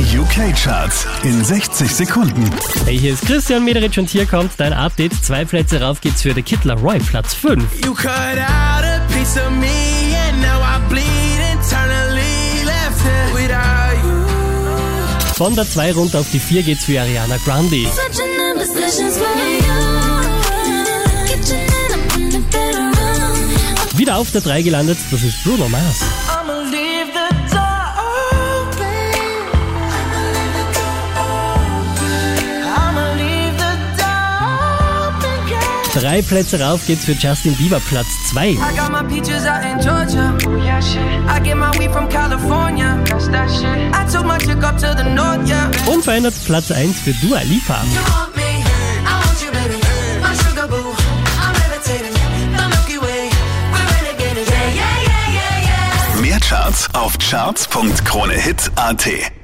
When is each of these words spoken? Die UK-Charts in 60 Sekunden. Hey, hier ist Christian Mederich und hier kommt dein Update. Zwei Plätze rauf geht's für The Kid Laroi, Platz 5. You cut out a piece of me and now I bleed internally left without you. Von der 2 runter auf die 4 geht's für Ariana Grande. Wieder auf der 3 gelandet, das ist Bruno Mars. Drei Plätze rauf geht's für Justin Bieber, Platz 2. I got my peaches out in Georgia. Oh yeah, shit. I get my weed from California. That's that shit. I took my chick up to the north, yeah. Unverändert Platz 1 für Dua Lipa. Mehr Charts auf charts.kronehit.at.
Die 0.00 0.18
UK-Charts 0.18 1.06
in 1.24 1.44
60 1.44 1.94
Sekunden. 1.94 2.50
Hey, 2.86 2.98
hier 2.98 3.12
ist 3.12 3.26
Christian 3.26 3.66
Mederich 3.66 3.98
und 3.98 4.08
hier 4.08 4.24
kommt 4.24 4.52
dein 4.56 4.72
Update. 4.72 5.12
Zwei 5.22 5.44
Plätze 5.44 5.82
rauf 5.82 6.00
geht's 6.00 6.22
für 6.22 6.32
The 6.32 6.40
Kid 6.40 6.64
Laroi, 6.64 6.98
Platz 7.00 7.34
5. 7.34 7.62
You 7.84 7.92
cut 7.92 8.08
out 8.08 8.82
a 8.82 9.02
piece 9.12 9.36
of 9.36 9.50
me 9.50 9.68
and 10.26 10.40
now 10.40 10.58
I 10.62 10.80
bleed 10.88 11.04
internally 11.52 12.64
left 12.64 13.04
without 13.34 13.92
you. 14.02 15.34
Von 15.34 15.54
der 15.54 15.68
2 15.68 15.92
runter 15.92 16.20
auf 16.20 16.30
die 16.32 16.40
4 16.40 16.62
geht's 16.62 16.86
für 16.86 16.98
Ariana 16.98 17.36
Grande. 17.44 17.84
Wieder 23.96 24.16
auf 24.16 24.30
der 24.30 24.40
3 24.40 24.62
gelandet, 24.62 24.96
das 25.10 25.22
ist 25.22 25.44
Bruno 25.44 25.68
Mars. 25.68 26.39
Drei 36.00 36.22
Plätze 36.22 36.58
rauf 36.58 36.86
geht's 36.86 37.04
für 37.04 37.12
Justin 37.12 37.54
Bieber, 37.56 37.78
Platz 37.78 38.08
2. 38.30 38.52
I 38.52 38.56
got 38.74 38.90
my 38.90 39.02
peaches 39.06 39.44
out 39.44 39.62
in 39.62 39.78
Georgia. 39.80 40.34
Oh 40.46 40.56
yeah, 40.56 40.80
shit. 40.80 41.02
I 41.28 41.38
get 41.40 41.56
my 41.56 41.70
weed 41.78 41.90
from 41.92 42.08
California. 42.08 42.98
That's 43.04 43.28
that 43.28 43.50
shit. 43.50 43.94
I 43.94 44.06
took 44.10 44.24
my 44.24 44.38
chick 44.38 44.64
up 44.64 44.78
to 44.78 44.94
the 44.96 45.04
north, 45.04 45.46
yeah. 45.46 45.70
Unverändert 45.86 46.32
Platz 46.46 46.70
1 46.70 47.00
für 47.00 47.12
Dua 47.20 47.42
Lipa. 47.42 47.82
Mehr 56.22 56.40
Charts 56.40 56.88
auf 56.94 57.18
charts.kronehit.at. 57.18 59.39